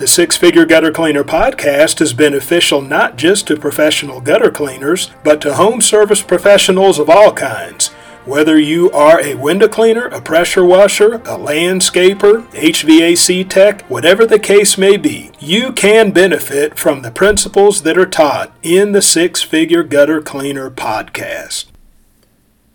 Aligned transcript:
The 0.00 0.06
Six 0.06 0.34
Figure 0.34 0.64
Gutter 0.64 0.92
Cleaner 0.92 1.24
podcast 1.24 2.00
is 2.00 2.14
beneficial 2.14 2.80
not 2.80 3.16
just 3.16 3.46
to 3.48 3.56
professional 3.58 4.22
gutter 4.22 4.50
cleaners, 4.50 5.10
but 5.22 5.42
to 5.42 5.52
home 5.52 5.82
service 5.82 6.22
professionals 6.22 6.98
of 6.98 7.10
all 7.10 7.34
kinds. 7.34 7.88
Whether 8.24 8.58
you 8.58 8.90
are 8.92 9.20
a 9.20 9.34
window 9.34 9.68
cleaner, 9.68 10.06
a 10.06 10.22
pressure 10.22 10.64
washer, 10.64 11.16
a 11.16 11.36
landscaper, 11.36 12.46
HVAC 12.52 13.46
tech, 13.50 13.82
whatever 13.90 14.24
the 14.24 14.38
case 14.38 14.78
may 14.78 14.96
be, 14.96 15.32
you 15.38 15.70
can 15.70 16.12
benefit 16.12 16.78
from 16.78 17.02
the 17.02 17.10
principles 17.10 17.82
that 17.82 17.98
are 17.98 18.06
taught 18.06 18.56
in 18.62 18.92
the 18.92 19.02
Six 19.02 19.42
Figure 19.42 19.82
Gutter 19.82 20.22
Cleaner 20.22 20.70
podcast. 20.70 21.66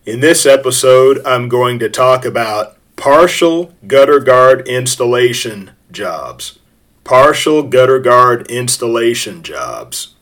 In 0.06 0.20
this 0.20 0.46
episode, 0.46 1.26
I'm 1.26 1.50
going 1.50 1.80
to 1.80 1.90
talk 1.90 2.24
about 2.24 2.78
partial 2.96 3.74
gutter 3.88 4.20
guard 4.20 4.68
installation 4.68 5.72
jobs 5.92 6.60
partial 7.06 7.64
gutter 7.64 8.00
guard 8.00 8.52
installation 8.52 9.42
jobs. 9.44 10.16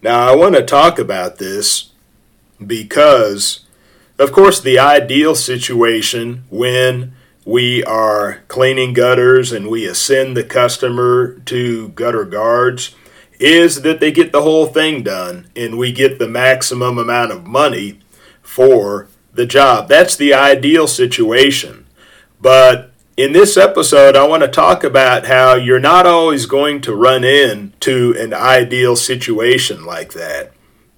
Now, 0.00 0.32
I 0.32 0.34
want 0.34 0.54
to 0.54 0.62
talk 0.62 0.98
about 0.98 1.36
this 1.36 1.90
because, 2.64 3.66
of 4.18 4.32
course, 4.32 4.60
the 4.60 4.78
ideal 4.78 5.34
situation 5.34 6.44
when 6.48 7.12
we 7.44 7.84
are 7.84 8.42
cleaning 8.48 8.94
gutters 8.94 9.52
and 9.52 9.68
we 9.68 9.84
ascend 9.84 10.36
the 10.36 10.44
customer 10.44 11.40
to 11.46 11.88
gutter 11.88 12.24
guards 12.24 12.94
is 13.40 13.82
that 13.82 13.98
they 13.98 14.12
get 14.12 14.32
the 14.32 14.42
whole 14.42 14.66
thing 14.66 15.02
done 15.02 15.48
and 15.56 15.76
we 15.76 15.90
get 15.90 16.18
the 16.18 16.28
maximum 16.28 16.98
amount 16.98 17.32
of 17.32 17.46
money 17.46 17.98
for 18.42 19.08
the 19.32 19.46
job. 19.46 19.88
That's 19.88 20.16
the 20.16 20.32
ideal 20.34 20.86
situation. 20.86 21.86
But 22.40 22.89
in 23.20 23.32
this 23.32 23.58
episode, 23.58 24.16
I 24.16 24.26
want 24.26 24.44
to 24.44 24.48
talk 24.48 24.82
about 24.82 25.26
how 25.26 25.54
you're 25.54 25.78
not 25.78 26.06
always 26.06 26.46
going 26.46 26.80
to 26.80 26.94
run 26.94 27.22
into 27.22 28.14
an 28.18 28.32
ideal 28.32 28.96
situation 28.96 29.84
like 29.84 30.14
that. 30.14 30.52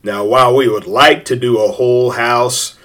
Now, 0.05 0.25
while 0.25 0.55
we 0.55 0.69
would 0.69 0.87
like 0.87 1.25
to 1.25 1.37
do 1.37 1.59
a 1.59 1.73
whole 1.73 2.13
house 2.13 2.79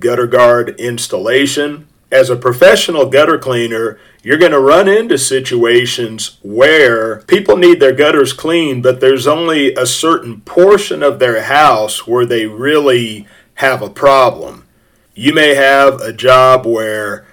gutter 0.00 0.26
guard 0.26 0.80
installation, 0.80 1.86
as 2.10 2.28
a 2.28 2.34
professional 2.34 3.06
gutter 3.08 3.38
cleaner, 3.38 4.00
you're 4.24 4.36
going 4.36 4.50
to 4.50 4.58
run 4.58 4.88
into 4.88 5.16
situations 5.16 6.38
where 6.42 7.20
people 7.22 7.56
need 7.56 7.78
their 7.78 7.94
gutters 7.94 8.32
cleaned, 8.32 8.82
but 8.82 8.98
there's 8.98 9.28
only 9.28 9.72
a 9.74 9.86
certain 9.86 10.40
portion 10.40 11.04
of 11.04 11.20
their 11.20 11.44
house 11.44 12.04
where 12.08 12.26
they 12.26 12.46
really 12.46 13.28
have 13.54 13.80
a 13.80 13.88
problem. 13.88 14.66
You 15.14 15.32
may 15.32 15.54
have 15.54 16.00
a 16.00 16.12
job 16.12 16.66
where 16.66 17.28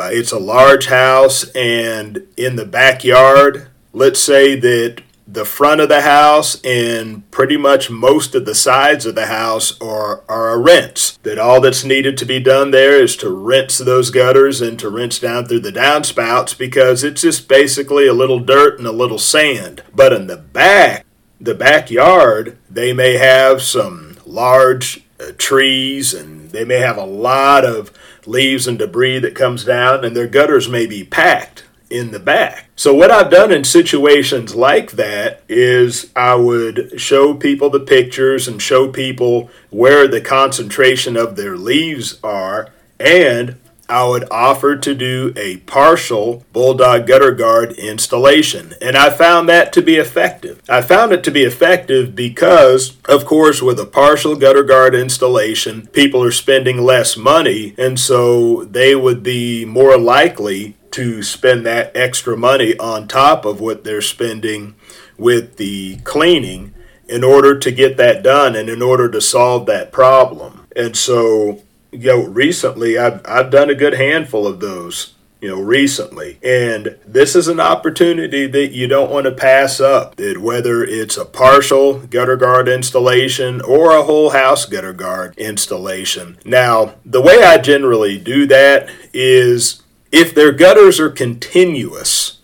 uh, 0.00 0.08
it's 0.10 0.32
a 0.32 0.38
large 0.38 0.86
house, 0.86 1.50
and 1.50 2.26
in 2.36 2.56
the 2.56 2.64
backyard, 2.64 3.68
let's 3.92 4.20
say 4.20 4.58
that 4.58 5.02
the 5.26 5.44
front 5.44 5.80
of 5.80 5.88
the 5.88 6.00
house 6.00 6.60
and 6.62 7.30
pretty 7.30 7.56
much 7.56 7.90
most 7.90 8.34
of 8.34 8.46
the 8.46 8.54
sides 8.54 9.04
of 9.04 9.14
the 9.14 9.26
house 9.26 9.78
are, 9.80 10.24
are 10.28 10.50
a 10.50 10.58
rinse. 10.58 11.18
That 11.22 11.38
all 11.38 11.60
that's 11.60 11.84
needed 11.84 12.16
to 12.18 12.24
be 12.24 12.40
done 12.40 12.70
there 12.70 13.00
is 13.00 13.14
to 13.18 13.30
rinse 13.30 13.78
those 13.78 14.10
gutters 14.10 14.60
and 14.60 14.78
to 14.80 14.88
rinse 14.88 15.18
down 15.18 15.46
through 15.46 15.60
the 15.60 15.70
downspouts 15.70 16.56
because 16.56 17.04
it's 17.04 17.20
just 17.20 17.46
basically 17.46 18.06
a 18.06 18.14
little 18.14 18.40
dirt 18.40 18.78
and 18.78 18.88
a 18.88 18.92
little 18.92 19.18
sand. 19.18 19.84
But 19.94 20.12
in 20.12 20.26
the 20.26 20.38
back, 20.38 21.04
the 21.40 21.54
backyard, 21.54 22.58
they 22.68 22.92
may 22.92 23.18
have 23.18 23.62
some 23.62 24.16
large 24.24 25.04
uh, 25.20 25.32
trees 25.36 26.14
and 26.14 26.39
they 26.52 26.64
may 26.64 26.78
have 26.80 26.96
a 26.96 27.04
lot 27.04 27.64
of 27.64 27.92
leaves 28.26 28.66
and 28.66 28.78
debris 28.78 29.18
that 29.20 29.34
comes 29.34 29.64
down, 29.64 30.04
and 30.04 30.16
their 30.16 30.26
gutters 30.26 30.68
may 30.68 30.86
be 30.86 31.04
packed 31.04 31.64
in 31.90 32.12
the 32.12 32.20
back. 32.20 32.66
So, 32.76 32.94
what 32.94 33.10
I've 33.10 33.30
done 33.30 33.52
in 33.52 33.64
situations 33.64 34.54
like 34.54 34.92
that 34.92 35.42
is 35.48 36.10
I 36.14 36.36
would 36.36 37.00
show 37.00 37.34
people 37.34 37.68
the 37.68 37.80
pictures 37.80 38.46
and 38.46 38.62
show 38.62 38.88
people 38.88 39.50
where 39.70 40.06
the 40.06 40.20
concentration 40.20 41.16
of 41.16 41.36
their 41.36 41.56
leaves 41.56 42.18
are, 42.22 42.70
and 42.98 43.56
I 43.90 44.04
would 44.06 44.28
offer 44.30 44.76
to 44.76 44.94
do 44.94 45.32
a 45.36 45.58
partial 45.58 46.44
Bulldog 46.52 47.06
gutter 47.06 47.32
guard 47.32 47.72
installation. 47.72 48.74
And 48.80 48.96
I 48.96 49.10
found 49.10 49.48
that 49.48 49.72
to 49.74 49.82
be 49.82 49.96
effective. 49.96 50.62
I 50.68 50.80
found 50.80 51.12
it 51.12 51.24
to 51.24 51.30
be 51.30 51.42
effective 51.42 52.14
because, 52.14 52.96
of 53.08 53.24
course, 53.24 53.60
with 53.60 53.80
a 53.80 53.86
partial 53.86 54.36
gutter 54.36 54.62
guard 54.62 54.94
installation, 54.94 55.88
people 55.88 56.22
are 56.22 56.30
spending 56.30 56.78
less 56.82 57.16
money, 57.16 57.74
and 57.76 57.98
so 57.98 58.64
they 58.64 58.94
would 58.94 59.22
be 59.22 59.64
more 59.64 59.98
likely 59.98 60.76
to 60.92 61.22
spend 61.22 61.66
that 61.66 61.94
extra 61.96 62.36
money 62.36 62.78
on 62.78 63.06
top 63.06 63.44
of 63.44 63.60
what 63.60 63.84
they're 63.84 64.00
spending 64.00 64.74
with 65.18 65.56
the 65.56 65.96
cleaning 66.04 66.74
in 67.08 67.24
order 67.24 67.58
to 67.58 67.70
get 67.70 67.96
that 67.96 68.22
done 68.22 68.54
and 68.54 68.68
in 68.68 68.80
order 68.80 69.08
to 69.10 69.20
solve 69.20 69.66
that 69.66 69.92
problem. 69.92 70.66
And 70.76 70.96
so 70.96 71.62
you 71.92 72.08
know, 72.08 72.24
recently 72.24 72.98
I've, 72.98 73.20
I've 73.24 73.50
done 73.50 73.70
a 73.70 73.74
good 73.74 73.94
handful 73.94 74.46
of 74.46 74.60
those, 74.60 75.14
you 75.40 75.48
know, 75.48 75.60
recently. 75.60 76.38
And 76.42 76.98
this 77.06 77.34
is 77.34 77.48
an 77.48 77.60
opportunity 77.60 78.46
that 78.46 78.68
you 78.68 78.86
don't 78.86 79.10
want 79.10 79.24
to 79.24 79.32
pass 79.32 79.80
up. 79.80 80.16
That 80.16 80.38
whether 80.38 80.84
it's 80.84 81.16
a 81.16 81.24
partial 81.24 81.98
gutter 81.98 82.36
guard 82.36 82.68
installation 82.68 83.60
or 83.60 83.96
a 83.96 84.02
whole 84.02 84.30
house 84.30 84.66
gutter 84.66 84.92
guard 84.92 85.36
installation. 85.36 86.38
Now, 86.44 86.94
the 87.04 87.22
way 87.22 87.42
I 87.42 87.58
generally 87.58 88.18
do 88.18 88.46
that 88.46 88.90
is 89.12 89.82
if 90.12 90.34
their 90.34 90.52
gutters 90.52 91.00
are 91.00 91.10
continuous 91.10 92.38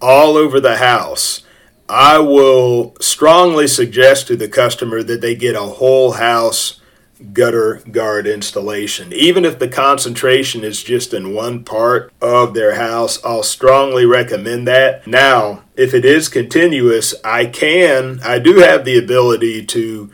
all 0.00 0.36
over 0.36 0.60
the 0.60 0.76
house, 0.76 1.42
I 1.88 2.18
will 2.18 2.96
strongly 3.00 3.68
suggest 3.68 4.26
to 4.26 4.36
the 4.36 4.48
customer 4.48 5.02
that 5.04 5.20
they 5.20 5.36
get 5.36 5.54
a 5.54 5.62
whole 5.62 6.12
house 6.12 6.80
gutter 7.32 7.82
guard 7.90 8.26
installation. 8.26 9.12
Even 9.12 9.44
if 9.44 9.58
the 9.58 9.68
concentration 9.68 10.64
is 10.64 10.82
just 10.82 11.14
in 11.14 11.34
one 11.34 11.64
part 11.64 12.12
of 12.20 12.54
their 12.54 12.74
house, 12.74 13.18
I'll 13.24 13.42
strongly 13.42 14.04
recommend 14.04 14.66
that. 14.68 15.06
Now, 15.06 15.64
if 15.76 15.94
it 15.94 16.04
is 16.04 16.28
continuous, 16.28 17.14
I 17.24 17.46
can, 17.46 18.20
I 18.22 18.38
do 18.38 18.56
have 18.56 18.84
the 18.84 18.98
ability 18.98 19.64
to 19.66 20.10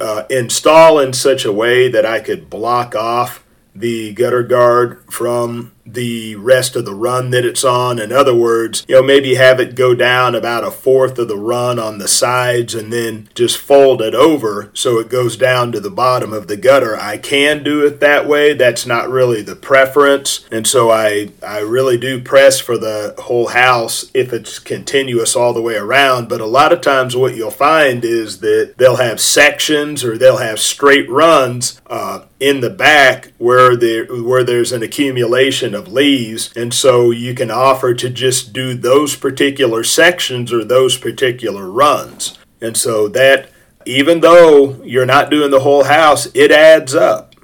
uh, 0.00 0.24
install 0.30 0.98
in 0.98 1.12
such 1.12 1.44
a 1.44 1.52
way 1.52 1.88
that 1.88 2.06
I 2.06 2.20
could 2.20 2.48
block 2.48 2.94
off 2.94 3.44
the 3.74 4.12
gutter 4.12 4.42
guard 4.42 5.02
from 5.10 5.73
the 5.86 6.34
rest 6.36 6.76
of 6.76 6.84
the 6.84 6.94
run 6.94 7.30
that 7.30 7.44
it's 7.44 7.64
on. 7.64 7.98
In 7.98 8.12
other 8.12 8.34
words, 8.34 8.84
you 8.88 8.94
know, 8.94 9.02
maybe 9.02 9.34
have 9.34 9.60
it 9.60 9.74
go 9.74 9.94
down 9.94 10.34
about 10.34 10.64
a 10.64 10.70
fourth 10.70 11.18
of 11.18 11.28
the 11.28 11.36
run 11.36 11.78
on 11.78 11.98
the 11.98 12.08
sides 12.08 12.74
and 12.74 12.92
then 12.92 13.28
just 13.34 13.58
fold 13.58 14.00
it 14.00 14.14
over 14.14 14.70
so 14.74 14.98
it 14.98 15.08
goes 15.08 15.36
down 15.36 15.72
to 15.72 15.80
the 15.80 15.90
bottom 15.90 16.32
of 16.32 16.48
the 16.48 16.56
gutter. 16.56 16.96
I 16.96 17.18
can 17.18 17.62
do 17.62 17.84
it 17.84 18.00
that 18.00 18.26
way. 18.26 18.54
That's 18.54 18.86
not 18.86 19.10
really 19.10 19.42
the 19.42 19.56
preference. 19.56 20.46
And 20.50 20.66
so 20.66 20.90
I, 20.90 21.30
I 21.46 21.58
really 21.60 21.98
do 21.98 22.20
press 22.22 22.58
for 22.60 22.78
the 22.78 23.14
whole 23.18 23.48
house 23.48 24.10
if 24.14 24.32
it's 24.32 24.58
continuous 24.58 25.36
all 25.36 25.52
the 25.52 25.62
way 25.62 25.76
around. 25.76 26.28
But 26.28 26.40
a 26.40 26.46
lot 26.46 26.72
of 26.72 26.80
times 26.80 27.16
what 27.16 27.36
you'll 27.36 27.50
find 27.50 28.04
is 28.04 28.40
that 28.40 28.74
they'll 28.78 28.96
have 28.96 29.20
sections 29.20 30.04
or 30.04 30.16
they'll 30.16 30.38
have 30.38 30.60
straight 30.60 31.08
runs 31.10 31.80
uh, 31.86 32.24
in 32.40 32.60
the 32.60 32.70
back 32.70 33.32
where 33.38 33.76
there 33.76 34.04
where 34.06 34.44
there's 34.44 34.72
an 34.72 34.82
accumulation 34.82 35.73
of 35.74 35.92
leaves. 35.92 36.54
And 36.56 36.72
so 36.72 37.10
you 37.10 37.34
can 37.34 37.50
offer 37.50 37.94
to 37.94 38.10
just 38.10 38.52
do 38.52 38.74
those 38.74 39.16
particular 39.16 39.84
sections 39.84 40.52
or 40.52 40.64
those 40.64 40.96
particular 40.96 41.70
runs. 41.70 42.38
And 42.60 42.76
so 42.76 43.08
that, 43.08 43.50
even 43.86 44.20
though 44.20 44.82
you're 44.82 45.06
not 45.06 45.30
doing 45.30 45.50
the 45.50 45.60
whole 45.60 45.84
house, 45.84 46.26
it 46.34 46.50
adds 46.50 46.94
up. 46.94 47.34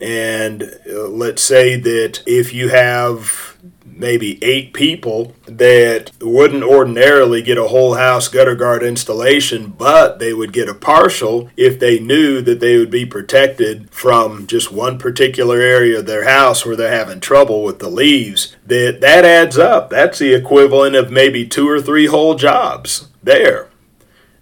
And 0.00 0.62
uh, 0.90 1.08
let's 1.08 1.42
say 1.42 1.76
that 1.76 2.22
if 2.26 2.52
you 2.52 2.68
have 2.68 3.55
maybe 3.96 4.42
eight 4.44 4.72
people 4.72 5.34
that 5.46 6.10
wouldn't 6.20 6.62
ordinarily 6.62 7.42
get 7.42 7.58
a 7.58 7.68
whole 7.68 7.94
house 7.94 8.28
gutter 8.28 8.54
guard 8.54 8.82
installation, 8.82 9.68
but 9.68 10.18
they 10.18 10.32
would 10.32 10.52
get 10.52 10.68
a 10.68 10.74
partial 10.74 11.50
if 11.56 11.78
they 11.78 11.98
knew 11.98 12.40
that 12.42 12.60
they 12.60 12.76
would 12.76 12.90
be 12.90 13.06
protected 13.06 13.90
from 13.90 14.46
just 14.46 14.70
one 14.70 14.98
particular 14.98 15.60
area 15.60 15.98
of 15.98 16.06
their 16.06 16.24
house 16.24 16.64
where 16.64 16.76
they're 16.76 16.90
having 16.90 17.20
trouble 17.20 17.62
with 17.62 17.78
the 17.78 17.88
leaves. 17.88 18.54
That 18.66 19.00
that 19.00 19.24
adds 19.24 19.58
up. 19.58 19.90
That's 19.90 20.18
the 20.18 20.34
equivalent 20.34 20.94
of 20.94 21.10
maybe 21.10 21.46
two 21.46 21.68
or 21.68 21.80
three 21.80 22.06
whole 22.06 22.34
jobs 22.34 23.08
there. 23.22 23.68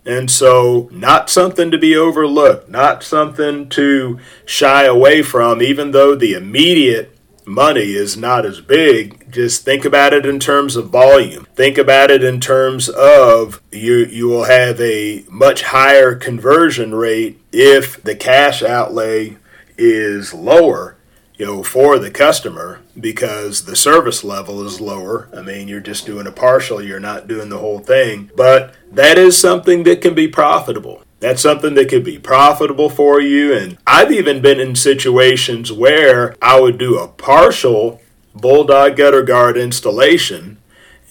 And 0.06 0.30
so, 0.30 0.88
not 0.92 1.30
something 1.30 1.70
to 1.70 1.78
be 1.78 1.96
overlooked, 1.96 2.68
not 2.68 3.02
something 3.02 3.70
to 3.70 4.18
shy 4.44 4.84
away 4.84 5.22
from, 5.22 5.62
even 5.62 5.92
though 5.92 6.14
the 6.14 6.34
immediate 6.34 7.13
money 7.46 7.92
is 7.92 8.16
not 8.16 8.46
as 8.46 8.60
big. 8.60 9.30
Just 9.30 9.64
think 9.64 9.84
about 9.84 10.12
it 10.12 10.26
in 10.26 10.40
terms 10.40 10.76
of 10.76 10.90
volume. 10.90 11.46
Think 11.54 11.78
about 11.78 12.10
it 12.10 12.22
in 12.22 12.40
terms 12.40 12.88
of 12.88 13.60
you, 13.70 13.96
you 13.96 14.28
will 14.28 14.44
have 14.44 14.80
a 14.80 15.24
much 15.28 15.62
higher 15.62 16.14
conversion 16.14 16.94
rate 16.94 17.40
if 17.52 18.02
the 18.02 18.14
cash 18.14 18.62
outlay 18.62 19.36
is 19.76 20.32
lower 20.32 20.96
you 21.36 21.44
know, 21.44 21.62
for 21.62 21.98
the 21.98 22.10
customer 22.10 22.80
because 22.98 23.64
the 23.64 23.74
service 23.74 24.22
level 24.22 24.64
is 24.64 24.80
lower. 24.80 25.28
I 25.36 25.42
mean, 25.42 25.66
you're 25.66 25.80
just 25.80 26.06
doing 26.06 26.26
a 26.26 26.32
partial, 26.32 26.82
you're 26.82 27.00
not 27.00 27.26
doing 27.26 27.48
the 27.48 27.58
whole 27.58 27.80
thing. 27.80 28.30
But 28.36 28.74
that 28.92 29.18
is 29.18 29.36
something 29.36 29.82
that 29.84 30.00
can 30.00 30.14
be 30.14 30.28
profitable. 30.28 31.02
That's 31.24 31.40
something 31.40 31.72
that 31.72 31.88
could 31.88 32.04
be 32.04 32.18
profitable 32.18 32.90
for 32.90 33.18
you. 33.18 33.56
And 33.56 33.78
I've 33.86 34.12
even 34.12 34.42
been 34.42 34.60
in 34.60 34.76
situations 34.76 35.72
where 35.72 36.36
I 36.42 36.60
would 36.60 36.76
do 36.76 36.98
a 36.98 37.08
partial 37.08 38.02
Bulldog 38.34 38.98
gutter 38.98 39.22
guard 39.22 39.56
installation, 39.56 40.58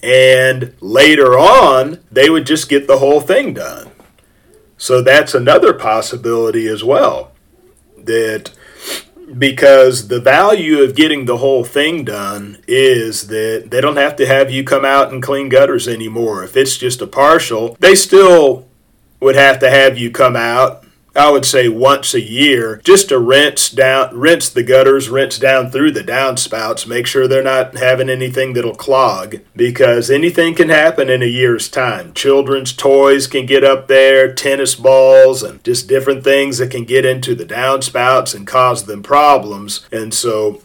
and 0.04 0.72
later 0.80 1.36
on, 1.36 1.98
they 2.12 2.30
would 2.30 2.46
just 2.46 2.68
get 2.68 2.86
the 2.86 2.98
whole 2.98 3.20
thing 3.20 3.54
done. 3.54 3.90
So 4.78 5.02
that's 5.02 5.34
another 5.34 5.74
possibility 5.74 6.68
as 6.68 6.84
well. 6.84 7.32
That 7.98 8.52
because 9.36 10.06
the 10.06 10.20
value 10.20 10.80
of 10.80 10.94
getting 10.94 11.24
the 11.24 11.38
whole 11.38 11.64
thing 11.64 12.04
done 12.04 12.62
is 12.68 13.26
that 13.26 13.72
they 13.72 13.80
don't 13.80 13.96
have 13.96 14.14
to 14.14 14.26
have 14.26 14.48
you 14.48 14.62
come 14.62 14.84
out 14.84 15.12
and 15.12 15.20
clean 15.20 15.48
gutters 15.48 15.88
anymore. 15.88 16.44
If 16.44 16.56
it's 16.56 16.76
just 16.76 17.02
a 17.02 17.08
partial, 17.08 17.76
they 17.80 17.96
still 17.96 18.68
would 19.24 19.36
have 19.36 19.58
to 19.58 19.70
have 19.70 19.98
you 19.98 20.10
come 20.10 20.36
out 20.36 20.84
I 21.16 21.30
would 21.30 21.44
say 21.44 21.68
once 21.68 22.12
a 22.12 22.20
year, 22.20 22.80
just 22.84 23.10
to 23.10 23.20
rinse 23.20 23.68
down, 23.70 24.18
rinse 24.18 24.48
the 24.48 24.64
gutters, 24.64 25.08
rinse 25.08 25.38
down 25.38 25.70
through 25.70 25.92
the 25.92 26.02
downspouts, 26.02 26.88
make 26.88 27.06
sure 27.06 27.28
they're 27.28 27.42
not 27.42 27.76
having 27.76 28.10
anything 28.10 28.52
that'll 28.52 28.74
clog, 28.74 29.36
because 29.54 30.10
anything 30.10 30.56
can 30.56 30.70
happen 30.70 31.08
in 31.08 31.22
a 31.22 31.26
year's 31.26 31.68
time. 31.68 32.12
Children's 32.14 32.72
toys 32.72 33.28
can 33.28 33.46
get 33.46 33.62
up 33.62 33.86
there, 33.86 34.32
tennis 34.32 34.74
balls, 34.74 35.44
and 35.44 35.62
just 35.62 35.88
different 35.88 36.24
things 36.24 36.58
that 36.58 36.72
can 36.72 36.84
get 36.84 37.04
into 37.04 37.36
the 37.36 37.46
downspouts 37.46 38.34
and 38.34 38.44
cause 38.44 38.86
them 38.86 39.02
problems. 39.02 39.86
And 39.92 40.12
so 40.12 40.62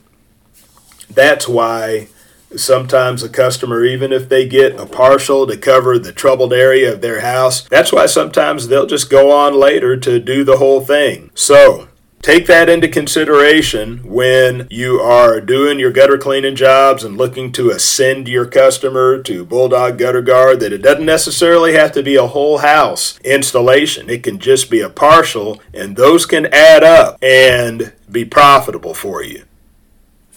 that's 1.11 1.47
why 1.47 2.07
Sometimes 2.55 3.23
a 3.23 3.29
customer, 3.29 3.85
even 3.85 4.11
if 4.11 4.27
they 4.27 4.47
get 4.47 4.79
a 4.79 4.85
partial 4.85 5.45
to 5.47 5.57
cover 5.57 5.99
the 5.99 6.11
troubled 6.11 6.53
area 6.53 6.91
of 6.91 7.01
their 7.01 7.21
house, 7.21 7.61
that's 7.69 7.91
why 7.91 8.05
sometimes 8.05 8.67
they'll 8.67 8.87
just 8.87 9.09
go 9.09 9.31
on 9.31 9.53
later 9.53 9.95
to 9.97 10.19
do 10.19 10.43
the 10.43 10.57
whole 10.57 10.81
thing. 10.81 11.29
So, 11.35 11.89
Take 12.21 12.47
that 12.47 12.67
into 12.67 12.89
consideration 12.89 13.99
when 14.03 14.67
you 14.69 14.99
are 14.99 15.39
doing 15.39 15.79
your 15.79 15.91
gutter 15.91 16.17
cleaning 16.17 16.55
jobs 16.55 17.05
and 17.05 17.17
looking 17.17 17.53
to 17.53 17.69
ascend 17.69 18.27
your 18.27 18.45
customer 18.45 19.23
to 19.23 19.45
Bulldog 19.45 19.97
Gutter 19.97 20.21
Guard 20.21 20.59
that 20.59 20.73
it 20.73 20.81
doesn't 20.81 21.05
necessarily 21.05 21.73
have 21.73 21.93
to 21.93 22.03
be 22.03 22.17
a 22.17 22.27
whole 22.27 22.57
house 22.57 23.17
installation. 23.23 24.09
It 24.09 24.23
can 24.23 24.37
just 24.37 24.69
be 24.69 24.81
a 24.81 24.89
partial, 24.89 25.61
and 25.73 25.95
those 25.95 26.25
can 26.25 26.47
add 26.47 26.83
up 26.83 27.17
and 27.21 27.93
be 28.11 28.25
profitable 28.25 28.93
for 28.93 29.23
you. 29.23 29.45